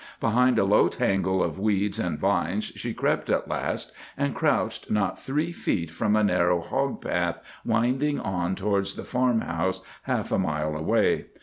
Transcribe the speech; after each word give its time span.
Behind 0.19 0.57
a 0.57 0.63
low 0.63 0.87
tangle 0.87 1.43
of 1.43 1.59
weeds 1.59 1.99
and 1.99 2.17
vines 2.17 2.63
she 2.63 2.91
crept 2.91 3.29
at 3.29 3.47
last, 3.47 3.93
and 4.17 4.33
crouched 4.33 4.89
not 4.89 5.21
three 5.21 5.51
feet 5.51 5.91
from 5.91 6.15
a 6.15 6.23
narrow 6.23 6.59
hog 6.59 7.03
path 7.03 7.37
winding 7.63 8.19
on 8.19 8.55
towards 8.55 8.95
the 8.95 9.05
farm 9.05 9.41
house 9.41 9.83
half 10.05 10.31
a 10.31 10.39
mile 10.39 10.75
away. 10.75 11.27